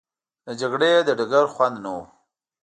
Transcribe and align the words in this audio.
د 0.45 0.47
جګړې 0.59 0.91
د 1.07 1.09
ډګر 1.19 1.45
خوند 1.53 1.75
نه 1.83 1.89
وو. 1.95 2.03